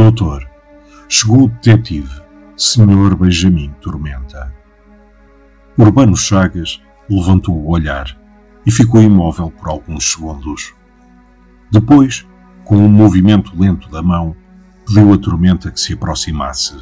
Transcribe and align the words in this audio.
Doutor, 0.00 0.48
chegou 1.10 1.44
o 1.44 1.48
detetive, 1.48 2.22
Sr. 2.56 3.14
Benjamin 3.14 3.70
Tormenta. 3.82 4.50
Urbano 5.76 6.16
Chagas 6.16 6.80
levantou 7.06 7.54
o 7.54 7.68
olhar 7.68 8.18
e 8.64 8.70
ficou 8.70 9.02
imóvel 9.02 9.50
por 9.50 9.68
alguns 9.68 10.10
segundos. 10.10 10.72
Depois, 11.70 12.26
com 12.64 12.78
um 12.78 12.88
movimento 12.88 13.52
lento 13.54 13.90
da 13.90 14.02
mão, 14.02 14.34
pediu 14.86 15.12
a 15.12 15.18
tormenta 15.18 15.70
que 15.70 15.78
se 15.78 15.92
aproximasse. 15.92 16.78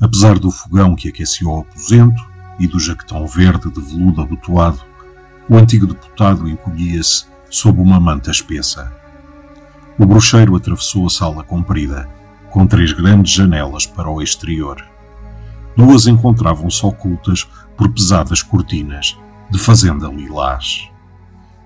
Apesar 0.00 0.40
do 0.40 0.50
fogão 0.50 0.96
que 0.96 1.10
aquecia 1.10 1.46
o 1.46 1.60
aposento 1.60 2.20
e 2.58 2.66
do 2.66 2.80
jaquetão 2.80 3.28
verde 3.28 3.70
de 3.70 3.80
veludo 3.80 4.22
abotoado, 4.22 4.80
o 5.48 5.56
antigo 5.56 5.86
deputado 5.86 6.48
encolhia-se 6.48 7.26
sob 7.48 7.80
uma 7.80 8.00
manta 8.00 8.32
espessa. 8.32 8.97
O 9.98 10.06
bruxeiro 10.06 10.54
atravessou 10.54 11.06
a 11.06 11.10
sala 11.10 11.42
comprida, 11.42 12.08
com 12.50 12.64
três 12.66 12.92
grandes 12.92 13.32
janelas 13.32 13.84
para 13.84 14.08
o 14.08 14.22
exterior. 14.22 14.80
Duas 15.76 16.06
encontravam-se 16.06 16.86
ocultas 16.86 17.44
por 17.76 17.88
pesadas 17.88 18.40
cortinas, 18.40 19.18
de 19.50 19.58
fazenda 19.58 20.06
lilás. 20.06 20.88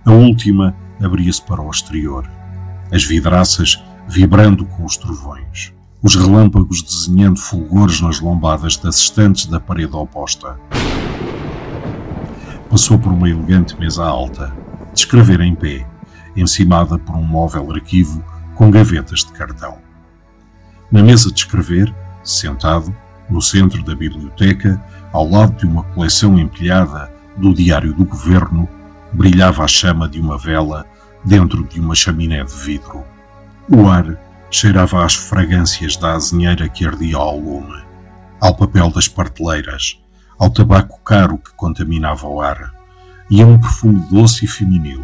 A 0.07 0.13
última 0.13 0.75
abria-se 1.03 1.43
para 1.43 1.61
o 1.61 1.71
exterior, 1.71 2.27
as 2.91 3.05
vidraças 3.05 3.83
vibrando 4.09 4.65
com 4.65 4.85
os 4.85 4.97
trovões, 4.97 5.75
os 6.03 6.17
relâmpagos 6.17 6.83
desenhando 6.83 7.39
fulgores 7.39 8.01
nas 8.01 8.19
lombadas 8.19 8.79
das 8.79 8.97
estantes 8.97 9.45
da 9.45 9.61
parede 9.61 9.95
oposta. 9.95 10.59
Passou 12.71 12.99
por 12.99 13.13
uma 13.13 13.29
elegante 13.29 13.79
mesa 13.79 14.05
alta, 14.05 14.55
de 14.93 15.01
escrever 15.01 15.41
em 15.41 15.55
pé, 15.55 15.87
encimada 16.37 16.99
por 16.99 17.15
um 17.15 17.23
móvel 17.23 17.71
arquivo 17.73 18.25
com 18.55 18.71
gavetas 18.71 19.21
de 19.21 19.33
cartão. 19.33 19.79
Na 20.91 21.03
mesa 21.03 21.31
de 21.31 21.41
escrever, 21.41 21.95
sentado, 22.23 22.95
no 23.29 23.41
centro 23.41 23.83
da 23.83 23.95
biblioteca, 23.95 24.83
ao 25.13 25.29
lado 25.29 25.57
de 25.57 25.67
uma 25.67 25.83
coleção 25.85 26.39
empilhada 26.39 27.11
do 27.37 27.55
Diário 27.55 27.95
do 27.95 28.05
Governo, 28.05 28.69
brilhava 29.13 29.65
a 29.65 29.69
chama 29.69 30.09
de 30.09 30.21
uma 30.21 30.37
vela 30.37 30.87
dentro 31.25 31.65
de 31.65 31.81
uma 31.81 31.95
chaminé 31.95 32.43
de 32.45 32.53
vidro. 32.53 33.05
O 33.71 33.89
ar 33.89 34.19
cheirava 34.51 35.05
às 35.05 35.15
fragrâncias 35.15 35.97
da 35.97 36.15
azinheira 36.15 36.69
que 36.69 36.87
ardia 36.87 37.17
ao 37.17 37.39
lume, 37.39 37.83
ao 38.41 38.55
papel 38.55 38.91
das 38.91 39.09
parteleiras, 39.09 39.99
ao 40.39 40.51
tabaco 40.51 41.01
caro 41.03 41.39
que 41.39 41.55
contaminava 41.55 42.27
o 42.27 42.41
ar, 42.41 42.73
e 43.31 43.41
a 43.41 43.47
um 43.47 43.59
perfume 43.59 44.05
doce 44.11 44.45
e 44.45 44.49
feminil 44.49 45.03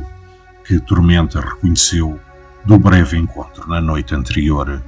que 0.69 0.79
Tormenta 0.79 1.41
reconheceu 1.41 2.21
do 2.67 2.79
breve 2.79 3.17
encontro 3.17 3.67
na 3.67 3.81
noite 3.81 4.15
anterior, 4.15 4.83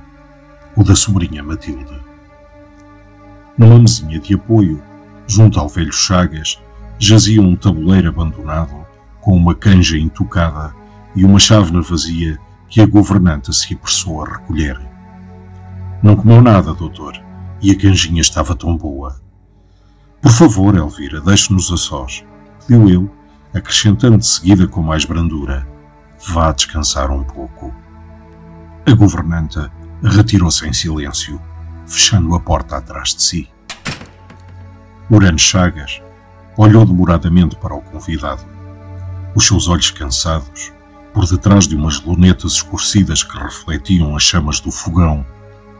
o 0.77 0.85
da 0.85 0.95
sobrinha 0.95 1.43
Matilde. 1.43 1.99
Numa 3.57 3.79
mesinha 3.79 4.21
de 4.21 4.35
apoio, 4.35 4.83
junto 5.27 5.59
ao 5.59 5.71
velho 5.71 5.91
Chagas, 5.91 6.61
jazia 6.99 7.41
um 7.41 7.57
tabuleiro 7.57 8.11
abandonado 8.11 8.77
com 9.23 9.35
uma 9.35 9.55
canja 9.55 9.97
intocada 9.97 10.75
e 11.17 11.25
uma 11.25 11.39
chávena 11.39 11.81
vazia 11.81 12.39
que 12.69 12.83
a 12.83 12.87
governanta 12.87 13.51
se 13.51 13.73
apressou 13.73 14.23
a 14.23 14.35
recolher. 14.35 14.79
Não 16.03 16.15
comeu 16.15 16.43
nada, 16.43 16.75
doutor, 16.75 17.19
e 17.63 17.71
a 17.71 17.79
canjinha 17.79 18.21
estava 18.21 18.55
tão 18.55 18.77
boa. 18.77 19.19
Por 20.21 20.31
favor, 20.31 20.77
Elvira, 20.77 21.23
deixe-nos 21.23 21.73
a 21.73 21.79
sós, 21.79 22.23
pediu 22.67 22.87
ele, 22.87 23.11
acrescentando 23.55 24.19
de 24.19 24.27
seguida 24.27 24.67
com 24.67 24.83
mais 24.83 25.05
brandura. 25.05 25.67
Vá 26.29 26.53
descansar 26.53 27.11
um 27.11 27.25
pouco. 27.25 27.75
A 28.87 28.93
governanta 28.93 29.71
retirou-se 30.03 30.67
em 30.67 30.73
silêncio, 30.73 31.41
fechando 31.87 32.35
a 32.35 32.41
porta 32.41 32.77
atrás 32.77 33.15
de 33.15 33.23
si. 33.23 33.49
Urano 35.11 35.39
Chagas 35.39 36.01
olhou 36.57 36.85
demoradamente 36.85 37.57
para 37.57 37.75
o 37.75 37.81
convidado. 37.81 38.45
Os 39.35 39.47
seus 39.47 39.69
olhos 39.69 39.91
cansados, 39.91 40.73
por 41.13 41.27
detrás 41.27 41.67
de 41.67 41.75
umas 41.75 42.01
lunetas 42.01 42.53
escurecidas 42.53 43.23
que 43.23 43.37
refletiam 43.37 44.15
as 44.15 44.23
chamas 44.23 44.61
do 44.61 44.71
fogão, 44.71 45.25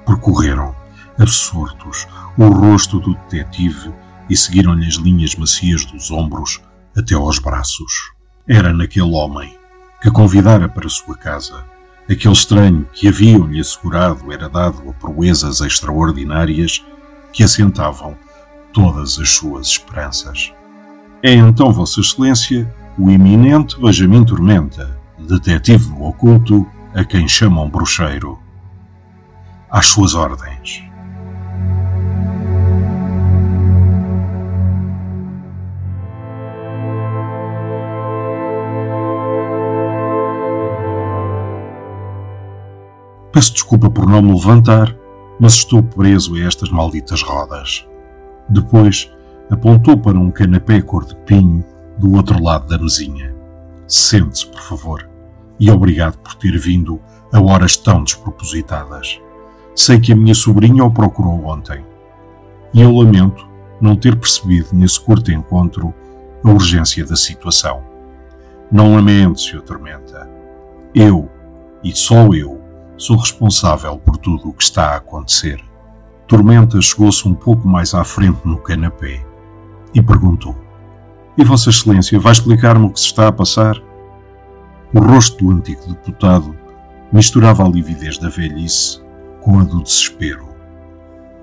percorreram, 0.07 0.75
absortos, 1.19 2.07
o 2.37 2.49
rosto 2.49 2.99
do 2.99 3.15
detetive 3.15 3.93
e 4.29 4.37
seguiram-lhe 4.37 4.87
as 4.87 4.95
linhas 4.95 5.35
macias 5.35 5.85
dos 5.85 6.11
ombros 6.11 6.61
até 6.97 7.15
aos 7.15 7.39
braços. 7.39 8.13
Era 8.49 8.73
naquele 8.73 9.13
homem 9.13 9.57
que 10.03 10.11
convidara 10.11 10.69
para 10.69 10.89
sua 10.89 11.17
casa. 11.17 11.65
Aquele 12.11 12.35
estranho 12.35 12.89
que 12.93 13.07
haviam-lhe 13.07 13.61
assegurado 13.61 14.33
era 14.33 14.49
dado 14.49 14.89
a 14.89 14.93
proezas 14.93 15.61
extraordinárias 15.61 16.85
que 17.33 17.45
assentavam 17.45 18.17
todas 18.73 19.19
as 19.19 19.31
suas 19.31 19.69
esperanças. 19.69 20.53
É 21.23 21.33
então, 21.33 21.73
Vossa 21.73 22.01
Excelência, 22.01 22.73
o 22.99 23.11
eminente 23.11 23.81
Benjamin 23.81 24.25
Tormenta, 24.25 24.99
detetive 25.19 25.91
do 25.91 26.03
oculto, 26.03 26.67
a 26.95 27.05
quem 27.05 27.29
chamam 27.29 27.69
bruxeiro. 27.69 28.39
Às 29.71 29.87
suas 29.87 30.15
ordens. 30.15 30.90
Peço 43.33 43.53
desculpa 43.53 43.89
por 43.89 44.07
não 44.07 44.21
me 44.21 44.33
levantar, 44.33 44.97
mas 45.39 45.55
estou 45.55 45.83
preso 45.83 46.35
a 46.35 46.41
estas 46.41 46.71
malditas 46.71 47.23
rodas. 47.23 47.87
Depois 48.49 49.11
apontou 49.51 49.97
para 49.97 50.19
um 50.19 50.31
canapé 50.31 50.83
cor 50.83 51.05
de 51.05 51.15
pinho 51.17 51.65
do 51.99 52.15
outro 52.15 52.43
lado 52.43 52.67
da 52.67 52.79
mesinha. 52.79 53.35
Sente-se, 53.87 54.47
por 54.47 54.61
favor, 54.61 55.09
e 55.59 55.71
obrigado 55.71 56.19
por 56.19 56.35
ter 56.35 56.59
vindo 56.59 57.01
a 57.33 57.41
horas 57.41 57.77
tão 57.77 58.03
despropositadas. 58.03 59.21
Sei 59.75 60.01
que 60.01 60.13
a 60.13 60.17
minha 60.17 60.35
sobrinha 60.35 60.85
o 60.85 60.91
procurou 60.91 61.47
ontem. 61.47 61.85
E 62.75 62.81
eu 62.81 62.95
lamento 62.95 63.49
não 63.81 63.97
ter 63.97 64.17
percebido 64.17 64.69
nesse 64.73 65.01
curto 65.01 65.33
encontro 65.33 65.95
a 66.45 66.51
urgência 66.51 67.05
da 67.05 67.17
situação. 67.17 67.83
Não 68.71 68.95
lamento, 68.95 69.41
Sr. 69.41 69.63
Tormenta. 69.63 70.29
Eu, 70.95 71.29
e 71.83 71.93
só 71.93 72.29
eu, 72.35 72.60
Sou 73.01 73.17
responsável 73.17 73.97
por 73.97 74.19
tudo 74.19 74.51
o 74.51 74.53
que 74.53 74.63
está 74.63 74.91
a 74.91 74.97
acontecer. 74.97 75.59
Tormenta 76.29 76.79
chegou-se 76.83 77.27
um 77.27 77.33
pouco 77.33 77.67
mais 77.67 77.95
à 77.95 78.05
frente 78.05 78.41
no 78.45 78.59
canapé 78.59 79.25
e 79.95 80.03
perguntou: 80.03 80.55
E 81.35 81.43
Vossa 81.43 81.71
Excelência 81.71 82.21
vai 82.21 82.33
explicar-me 82.33 82.85
o 82.85 82.91
que 82.91 83.01
se 83.01 83.07
está 83.07 83.29
a 83.29 83.33
passar? 83.33 83.83
O 84.93 85.01
rosto 85.01 85.43
do 85.43 85.51
antigo 85.51 85.81
deputado 85.87 86.55
misturava 87.11 87.65
a 87.65 87.69
lividez 87.71 88.19
da 88.19 88.29
velhice 88.29 89.01
com 89.41 89.59
a 89.59 89.65
do 89.65 89.83
desespero. 89.83 90.51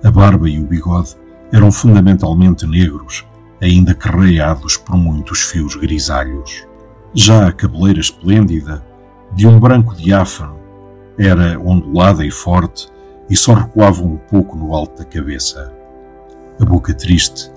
A 0.04 0.12
barba 0.12 0.48
e 0.48 0.60
o 0.60 0.64
bigode 0.64 1.16
eram 1.52 1.72
fundamentalmente 1.72 2.68
negros, 2.68 3.26
ainda 3.60 3.96
carreados 3.96 4.76
por 4.76 4.96
muitos 4.96 5.40
fios 5.40 5.74
grisalhos. 5.74 6.64
Já 7.12 7.48
a 7.48 7.52
cabeleira 7.52 7.98
esplêndida, 7.98 8.86
de 9.32 9.44
um 9.44 9.58
branco 9.58 9.96
diáfano, 9.96 10.57
era 11.18 11.58
ondulada 11.58 12.24
e 12.24 12.30
forte 12.30 12.88
e 13.28 13.36
só 13.36 13.52
recuava 13.52 14.02
um 14.02 14.16
pouco 14.16 14.56
no 14.56 14.72
alto 14.74 14.98
da 14.98 15.04
cabeça. 15.04 15.72
A 16.60 16.64
boca 16.64 16.94
triste 16.94 17.50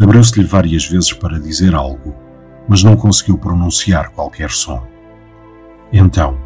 abriu-se-lhe 0.00 0.46
várias 0.46 0.86
vezes 0.86 1.12
para 1.12 1.40
dizer 1.40 1.74
algo, 1.74 2.14
mas 2.68 2.84
não 2.84 2.96
conseguiu 2.96 3.36
pronunciar 3.36 4.10
qualquer 4.10 4.50
som. 4.50 4.86
Então, 5.92 6.38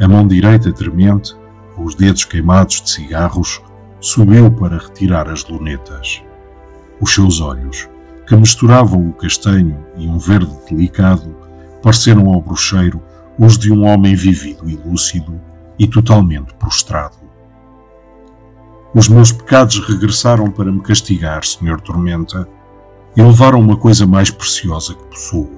a 0.00 0.08
mão 0.08 0.26
direita 0.26 0.72
tremente, 0.72 1.34
com 1.74 1.84
os 1.84 1.94
dedos 1.94 2.24
queimados 2.24 2.82
de 2.82 2.90
cigarros, 2.90 3.62
subiu 4.00 4.50
para 4.50 4.78
retirar 4.78 5.28
as 5.28 5.44
lunetas. 5.44 6.22
Os 7.00 7.14
seus 7.14 7.40
olhos, 7.40 7.88
que 8.26 8.34
misturavam 8.34 9.08
o 9.08 9.12
castanho 9.12 9.86
e 9.96 10.08
um 10.08 10.18
verde 10.18 10.52
delicado, 10.68 11.36
pareceram 11.82 12.32
ao 12.32 12.40
bruxeiro 12.40 13.00
os 13.38 13.56
de 13.56 13.72
um 13.72 13.84
homem 13.86 14.14
vivido 14.14 14.68
e 14.68 14.76
lúcido 14.76 15.40
e 15.78 15.86
totalmente 15.86 16.54
prostrado. 16.54 17.16
Os 18.94 19.08
meus 19.08 19.30
pecados 19.30 19.78
regressaram 19.80 20.50
para 20.50 20.72
me 20.72 20.80
castigar, 20.80 21.44
Senhor 21.44 21.80
Tormenta, 21.80 22.48
e 23.16 23.22
levaram 23.22 23.60
uma 23.60 23.76
coisa 23.76 24.06
mais 24.06 24.30
preciosa 24.30 24.94
que 24.94 25.04
possuo, 25.04 25.50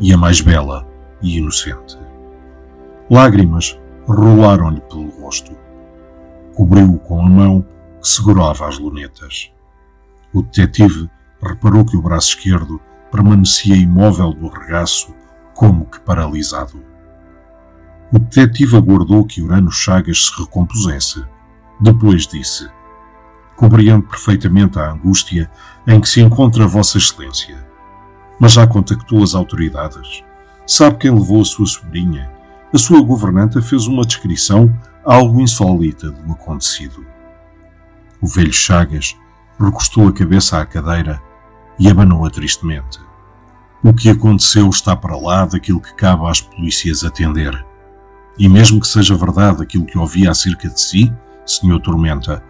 e 0.00 0.12
a 0.12 0.16
mais 0.16 0.40
bela 0.40 0.86
e 1.22 1.38
inocente. 1.38 1.98
Lágrimas 3.10 3.78
rolaram-lhe 4.06 4.80
pelo 4.80 5.08
rosto. 5.20 5.52
Cobriu-o 6.54 6.98
com 6.98 7.20
a 7.20 7.28
mão 7.28 7.66
que 8.00 8.08
segurava 8.08 8.66
as 8.66 8.78
lunetas. 8.78 9.52
O 10.32 10.42
detetive 10.42 11.08
reparou 11.40 11.84
que 11.84 11.96
o 11.96 12.02
braço 12.02 12.30
esquerdo 12.30 12.80
permanecia 13.10 13.76
imóvel 13.76 14.32
do 14.32 14.48
regaço, 14.48 15.14
como 15.54 15.84
que 15.86 16.00
paralisado. 16.00 16.93
O 18.14 18.18
detetive 18.20 18.76
aguardou 18.76 19.24
que 19.24 19.42
Urano 19.42 19.72
Chagas 19.72 20.26
se 20.26 20.40
recompusesse. 20.40 21.24
Depois 21.80 22.28
disse: 22.28 22.70
Compreendo 23.56 24.04
perfeitamente 24.04 24.78
a 24.78 24.92
angústia 24.92 25.50
em 25.84 26.00
que 26.00 26.08
se 26.08 26.20
encontra 26.20 26.64
Vossa 26.64 26.96
Excelência. 26.96 27.66
Mas 28.38 28.52
já 28.52 28.68
contactou 28.68 29.20
as 29.20 29.34
autoridades? 29.34 30.22
Sabe 30.64 30.98
quem 30.98 31.10
levou 31.10 31.42
a 31.42 31.44
sua 31.44 31.66
sobrinha? 31.66 32.30
A 32.72 32.78
sua 32.78 33.02
governanta 33.02 33.60
fez 33.60 33.88
uma 33.88 34.04
descrição 34.04 34.72
algo 35.04 35.40
insólita 35.40 36.12
do 36.12 36.34
acontecido. 36.34 37.04
O 38.22 38.28
velho 38.28 38.52
Chagas 38.52 39.16
recostou 39.58 40.06
a 40.06 40.12
cabeça 40.12 40.60
à 40.60 40.64
cadeira 40.64 41.20
e 41.80 41.90
abanou-a 41.90 42.30
tristemente. 42.30 43.00
O 43.82 43.92
que 43.92 44.08
aconteceu 44.08 44.70
está 44.70 44.94
para 44.94 45.16
lá 45.16 45.44
daquilo 45.46 45.80
que 45.80 45.94
cabe 45.94 46.24
às 46.28 46.40
polícias 46.40 47.02
atender. 47.02 47.73
E 48.38 48.48
mesmo 48.48 48.80
que 48.80 48.88
seja 48.88 49.16
verdade 49.16 49.62
aquilo 49.62 49.86
que 49.86 49.98
ouvi 49.98 50.26
acerca 50.26 50.68
de 50.68 50.80
si, 50.80 51.12
Senhor 51.46 51.80
Tormenta, 51.80 52.42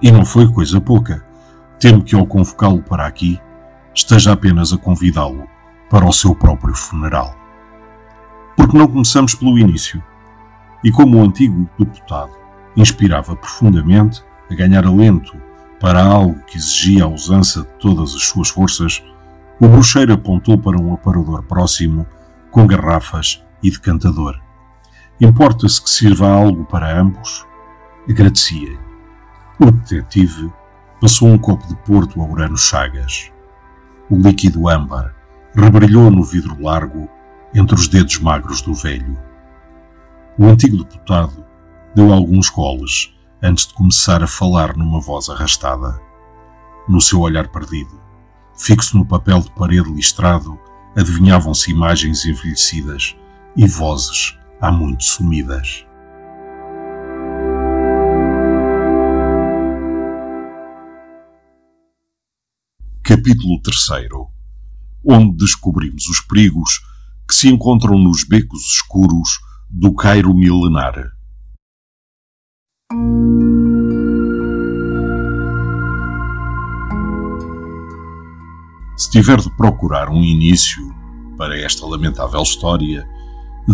e 0.00 0.10
não 0.10 0.24
foi 0.24 0.50
coisa 0.50 0.80
pouca, 0.80 1.24
temo 1.78 2.02
que 2.02 2.14
ao 2.14 2.26
convocá-lo 2.26 2.82
para 2.82 3.06
aqui, 3.06 3.40
esteja 3.94 4.32
apenas 4.32 4.72
a 4.72 4.78
convidá-lo 4.78 5.48
para 5.90 6.06
o 6.06 6.12
seu 6.12 6.34
próprio 6.34 6.74
funeral. 6.74 7.36
Porque 8.56 8.76
não 8.76 8.86
começamos 8.86 9.34
pelo 9.34 9.58
início? 9.58 10.02
E 10.84 10.90
como 10.90 11.18
o 11.18 11.24
antigo 11.24 11.68
deputado 11.78 12.32
inspirava 12.76 13.36
profundamente 13.36 14.22
a 14.50 14.54
ganhar 14.54 14.86
alento 14.86 15.36
para 15.80 16.02
algo 16.02 16.40
que 16.46 16.56
exigia 16.56 17.04
a 17.04 17.08
usança 17.08 17.62
de 17.62 17.68
todas 17.78 18.14
as 18.14 18.24
suas 18.24 18.48
forças, 18.48 19.02
o 19.60 19.68
bruxeiro 19.68 20.12
apontou 20.12 20.58
para 20.58 20.80
um 20.80 20.92
aparador 20.92 21.42
próximo 21.42 22.06
com 22.50 22.66
garrafas 22.66 23.44
e 23.62 23.70
decantador. 23.70 24.41
Importa-se 25.20 25.80
que 25.80 25.90
sirva 25.90 26.28
algo 26.28 26.64
para 26.64 26.98
ambos? 26.98 27.46
Agradecia. 28.08 28.78
O 29.60 29.70
detetive 29.70 30.52
passou 31.00 31.28
um 31.28 31.38
copo 31.38 31.66
de 31.68 31.76
porto 31.76 32.20
a 32.20 32.24
Urano 32.24 32.56
Chagas. 32.56 33.30
O 34.10 34.16
líquido 34.16 34.68
âmbar 34.68 35.14
rebrilhou 35.54 36.10
no 36.10 36.24
vidro 36.24 36.60
largo 36.60 37.08
entre 37.54 37.74
os 37.74 37.86
dedos 37.86 38.18
magros 38.18 38.62
do 38.62 38.74
velho. 38.74 39.16
O 40.38 40.46
antigo 40.46 40.78
deputado 40.82 41.44
deu 41.94 42.12
alguns 42.12 42.48
goles 42.48 43.14
antes 43.42 43.66
de 43.66 43.74
começar 43.74 44.22
a 44.22 44.26
falar 44.26 44.76
numa 44.76 45.00
voz 45.00 45.28
arrastada. 45.28 46.00
No 46.88 47.00
seu 47.00 47.20
olhar 47.20 47.48
perdido, 47.48 48.00
fixo 48.56 48.96
no 48.96 49.04
papel 49.04 49.40
de 49.40 49.50
parede 49.52 49.92
listrado, 49.92 50.58
adivinhavam-se 50.96 51.70
imagens 51.70 52.24
envelhecidas 52.24 53.14
e 53.56 53.66
vozes 53.68 54.36
há 54.62 54.70
muito 54.70 55.02
sumidas. 55.02 55.84
Capítulo 63.02 63.60
3 63.60 63.86
Onde 65.04 65.36
descobrimos 65.36 66.06
os 66.06 66.20
perigos 66.20 66.80
que 67.28 67.34
se 67.34 67.48
encontram 67.48 67.98
nos 67.98 68.22
becos 68.22 68.62
escuros 68.76 69.40
do 69.68 69.92
Cairo 69.96 70.32
milenar. 70.32 71.10
Se 78.96 79.10
tiver 79.10 79.40
de 79.40 79.50
procurar 79.56 80.08
um 80.08 80.22
início 80.22 80.94
para 81.36 81.58
esta 81.58 81.84
lamentável 81.84 82.42
história, 82.42 83.04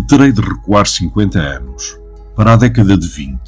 terei 0.06 0.32
de 0.32 0.40
recuar 0.40 0.86
50 0.86 1.38
anos, 1.38 1.98
para 2.36 2.52
a 2.52 2.56
década 2.56 2.96
de 2.96 3.08
20. 3.08 3.38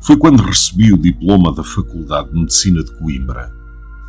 Foi 0.00 0.16
quando 0.16 0.42
recebi 0.42 0.92
o 0.92 0.98
diploma 0.98 1.54
da 1.54 1.62
Faculdade 1.62 2.30
de 2.30 2.40
Medicina 2.40 2.82
de 2.82 2.98
Coimbra. 2.98 3.52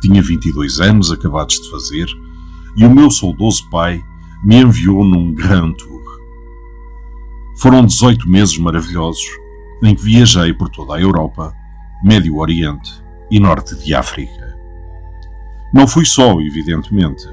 Tinha 0.00 0.22
22 0.22 0.80
anos 0.80 1.12
acabados 1.12 1.60
de 1.60 1.70
fazer 1.70 2.06
e 2.76 2.84
o 2.84 2.90
meu 2.90 3.10
saudoso 3.10 3.68
pai 3.70 4.02
me 4.44 4.56
enviou 4.56 5.04
num 5.04 5.34
Grand 5.34 5.72
Tour. 5.74 6.02
Foram 7.58 7.84
18 7.84 8.28
meses 8.28 8.56
maravilhosos 8.58 9.22
em 9.82 9.94
que 9.94 10.02
viajei 10.02 10.54
por 10.54 10.68
toda 10.70 10.96
a 10.96 11.00
Europa, 11.00 11.52
Médio 12.02 12.38
Oriente 12.38 12.90
e 13.30 13.38
Norte 13.38 13.76
de 13.76 13.94
África. 13.94 14.56
Não 15.72 15.86
fui 15.86 16.04
só, 16.04 16.40
evidentemente. 16.40 17.24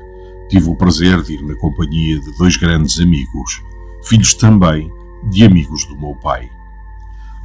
Tive 0.50 0.70
o 0.70 0.76
prazer 0.76 1.22
de 1.24 1.34
ir 1.34 1.42
na 1.44 1.56
companhia 1.56 2.20
de 2.20 2.38
dois 2.38 2.58
grandes 2.58 3.00
amigos, 3.00 3.62
filhos 4.04 4.34
também 4.34 4.92
de 5.30 5.44
amigos 5.44 5.86
do 5.86 5.98
meu 5.98 6.16
pai. 6.16 6.50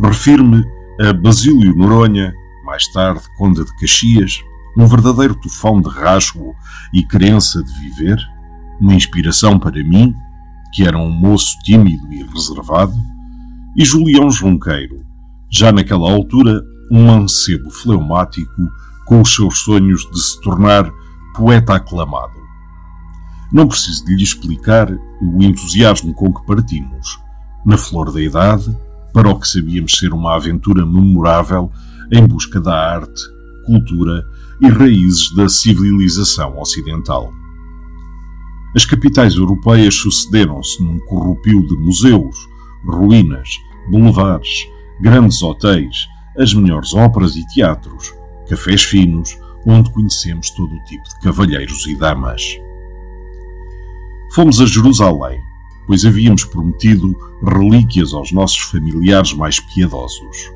Refiro-me 0.01 0.65
a 1.01 1.13
Basílio 1.13 1.75
Noronha, 1.75 2.35
mais 2.65 2.87
tarde 2.89 3.23
Conde 3.37 3.65
de 3.65 3.77
Caxias, 3.77 4.43
um 4.77 4.87
verdadeiro 4.87 5.35
tufão 5.35 5.81
de 5.81 5.89
rasgo 5.89 6.55
e 6.93 7.05
crença 7.05 7.63
de 7.63 7.73
viver, 7.81 8.19
uma 8.81 8.95
inspiração 8.95 9.59
para 9.59 9.83
mim, 9.85 10.15
que 10.73 10.85
era 10.85 10.99
um 10.99 11.11
moço 11.11 11.57
tímido 11.63 12.13
e 12.13 12.23
reservado, 12.25 12.95
e 13.77 13.85
Julião 13.85 14.31
Junqueiro, 14.31 15.05
já 15.51 15.71
naquela 15.71 16.11
altura 16.11 16.61
um 16.91 17.07
mancebo 17.07 17.71
fleumático 17.71 18.63
com 19.07 19.21
os 19.21 19.35
seus 19.35 19.61
sonhos 19.61 20.09
de 20.11 20.21
se 20.21 20.41
tornar 20.41 20.91
poeta 21.35 21.75
aclamado. 21.75 22.34
Não 23.55 23.69
preciso 23.69 24.05
de 24.05 24.17
lhe 24.17 24.25
explicar 24.25 24.91
o 25.23 25.41
entusiasmo 25.41 26.13
com 26.13 26.35
que 26.35 26.45
partimos, 26.45 27.21
na 27.65 27.79
flor 27.79 28.13
da 28.13 28.21
idade, 28.21 28.77
para 29.13 29.31
o 29.31 29.39
que 29.39 29.47
sabíamos 29.47 29.97
ser 29.97 30.13
uma 30.13 30.35
aventura 30.35 30.85
memorável 30.85 31.71
em 32.11 32.27
busca 32.27 32.61
da 32.61 32.75
arte, 32.75 33.23
cultura 33.65 34.27
e 34.61 34.69
raízes 34.69 35.33
da 35.37 35.49
civilização 35.49 36.59
ocidental. 36.59 37.33
As 38.75 38.85
capitais 38.85 39.37
europeias 39.37 39.95
sucederam-se 39.95 40.83
num 40.83 40.99
corrupio 41.07 41.65
de 41.65 41.77
museus, 41.77 42.37
ruínas, 42.85 43.49
boulevards, 43.89 44.67
grandes 45.01 45.41
hotéis, 45.41 46.09
as 46.37 46.53
melhores 46.53 46.93
óperas 46.93 47.37
e 47.37 47.47
teatros, 47.55 48.13
cafés 48.49 48.83
finos, 48.83 49.39
onde 49.65 49.93
conhecemos 49.93 50.51
todo 50.51 50.75
o 50.75 50.85
tipo 50.87 51.09
de 51.09 51.21
cavalheiros 51.21 51.87
e 51.87 51.97
damas. 51.97 52.64
Fomos 54.35 54.61
a 54.61 54.67
Jerusalém, 54.67 55.41
pois 55.87 56.05
havíamos 56.05 56.45
prometido 56.45 57.15
relíquias 57.47 58.13
aos 58.13 58.33
nossos 58.33 58.63
familiares 58.63 59.33
mais 59.33 59.61
piedosos. 59.61 60.51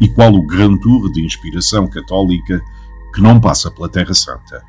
E 0.00 0.08
qual 0.08 0.32
o 0.32 0.46
Grand 0.46 0.78
Tour 0.78 1.12
de 1.12 1.22
inspiração 1.22 1.86
católica 1.86 2.62
que 3.12 3.20
não 3.20 3.40
passa 3.40 3.70
pela 3.70 3.90
Terra 3.90 4.14
Santa. 4.14 4.62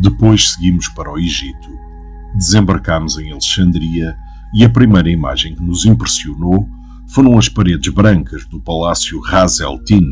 Depois 0.00 0.52
seguimos 0.52 0.88
para 0.88 1.12
o 1.12 1.18
Egito. 1.18 1.68
Desembarcámos 2.34 3.18
em 3.18 3.30
Alexandria 3.30 4.16
e 4.54 4.64
a 4.64 4.70
primeira 4.70 5.10
imagem 5.10 5.54
que 5.54 5.62
nos 5.62 5.84
impressionou 5.84 6.66
foram 7.08 7.36
as 7.36 7.48
paredes 7.48 7.92
brancas 7.92 8.46
do 8.46 8.60
Palácio 8.60 9.20
Ras 9.20 9.60
El 9.60 9.82
Tin, 9.84 10.06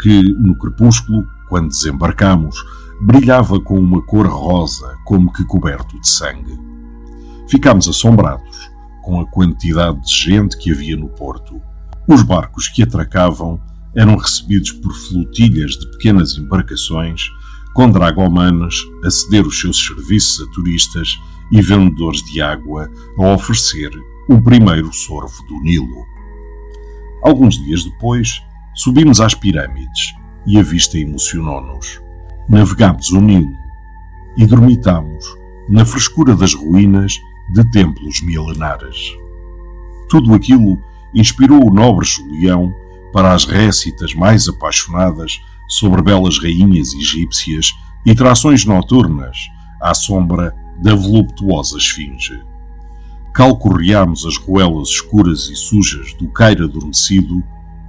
que, 0.00 0.22
no 0.22 0.56
crepúsculo, 0.56 1.24
quando 1.48 1.68
desembarcamos, 1.68 2.56
brilhava 3.02 3.60
com 3.60 3.78
uma 3.78 4.00
cor 4.02 4.26
rosa, 4.26 4.96
como 5.04 5.32
que 5.32 5.44
coberto 5.44 6.00
de 6.00 6.08
sangue. 6.08 6.71
Ficámos 7.52 7.86
assombrados 7.86 8.72
com 9.02 9.20
a 9.20 9.26
quantidade 9.26 10.00
de 10.00 10.10
gente 10.10 10.56
que 10.56 10.72
havia 10.72 10.96
no 10.96 11.10
porto. 11.10 11.60
Os 12.08 12.22
barcos 12.22 12.66
que 12.66 12.82
atracavam 12.82 13.60
eram 13.94 14.16
recebidos 14.16 14.72
por 14.72 14.90
flotilhas 14.90 15.72
de 15.72 15.90
pequenas 15.90 16.38
embarcações 16.38 17.28
com 17.74 17.90
dragomanos 17.90 18.74
a 19.04 19.10
ceder 19.10 19.46
os 19.46 19.60
seus 19.60 19.86
serviços 19.86 20.48
a 20.48 20.50
turistas 20.52 21.20
e 21.52 21.60
vendedores 21.60 22.22
de 22.24 22.40
água 22.40 22.90
a 23.18 23.34
oferecer 23.34 23.90
o 24.30 24.40
primeiro 24.40 24.90
sorvo 24.90 25.36
do 25.46 25.60
Nilo. 25.60 26.06
Alguns 27.22 27.62
dias 27.66 27.84
depois, 27.84 28.42
subimos 28.76 29.20
às 29.20 29.34
pirâmides 29.34 30.14
e 30.46 30.58
a 30.58 30.62
vista 30.62 30.96
emocionou-nos. 30.96 32.00
Navegámos 32.48 33.10
o 33.10 33.20
Nilo. 33.20 33.52
e 34.38 34.46
dormitamos 34.46 35.26
na 35.68 35.84
frescura 35.84 36.34
das 36.34 36.54
ruínas 36.54 37.20
de 37.50 37.68
templos 37.70 38.22
milenares. 38.22 39.16
Tudo 40.08 40.34
aquilo 40.34 40.78
inspirou 41.14 41.66
o 41.66 41.72
nobre 41.72 42.06
Julião 42.06 42.74
para 43.12 43.32
as 43.32 43.44
récitas 43.44 44.14
mais 44.14 44.48
apaixonadas 44.48 45.40
sobre 45.68 46.02
belas 46.02 46.38
rainhas 46.38 46.92
egípcias 46.94 47.72
e 48.04 48.14
trações 48.14 48.64
noturnas 48.64 49.36
à 49.80 49.94
sombra 49.94 50.54
da 50.82 50.94
voluptuosa 50.94 51.76
esfinge. 51.76 52.42
Calcorreámos 53.32 54.26
as 54.26 54.36
ruelas 54.36 54.88
escuras 54.88 55.48
e 55.48 55.56
sujas 55.56 56.12
do 56.14 56.28
Cairo 56.28 56.64
adormecido 56.64 57.42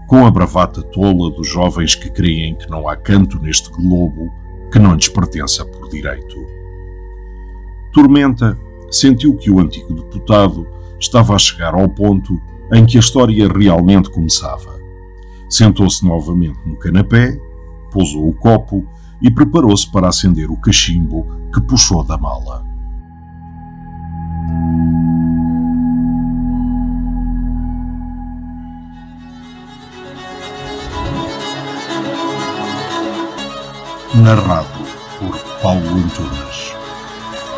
com 0.07 0.25
a 0.25 0.31
bravata 0.31 0.81
tola 0.81 1.31
dos 1.31 1.47
jovens 1.49 1.95
que 1.95 2.09
creem 2.09 2.55
que 2.55 2.69
não 2.69 2.87
há 2.87 2.95
canto 2.95 3.39
neste 3.39 3.69
globo 3.69 4.31
que 4.71 4.79
não 4.79 4.95
lhes 4.95 5.09
pertença 5.09 5.65
por 5.65 5.89
direito. 5.89 6.35
Tormenta 7.91 8.57
sentiu 8.93 9.35
que 9.35 9.49
o 9.49 9.59
antigo 9.59 9.93
deputado 9.93 10.67
estava 10.99 11.35
a 11.35 11.39
chegar 11.39 11.73
ao 11.73 11.89
ponto 11.89 12.39
em 12.71 12.85
que 12.85 12.97
a 12.97 12.99
história 12.99 13.47
realmente 13.47 14.09
começava. 14.09 14.79
Sentou-se 15.49 16.05
novamente 16.05 16.59
no 16.65 16.77
canapé, 16.77 17.37
pousou 17.91 18.29
o 18.29 18.33
copo 18.33 18.85
e 19.21 19.29
preparou-se 19.29 19.89
para 19.91 20.07
acender 20.07 20.49
o 20.49 20.57
cachimbo 20.57 21.25
que 21.53 21.61
puxou 21.61 22.03
da 22.03 22.17
mala. 22.17 22.63
Narrado 34.15 34.67
por 35.19 35.37
Paulo 35.61 35.81
Antunes, 35.81 36.82